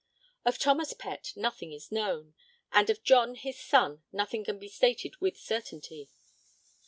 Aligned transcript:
Of 0.45 0.57
Thomas 0.57 0.93
Pett 0.93 1.31
nothing 1.35 1.71
is 1.73 1.91
known; 1.91 2.33
and 2.71 2.89
of 2.89 3.03
John 3.03 3.35
his 3.35 3.59
son 3.59 4.01
nothing 4.11 4.43
can 4.43 4.57
be 4.57 4.67
stated 4.67 5.17
with 5.17 5.37
certainty. 5.37 6.09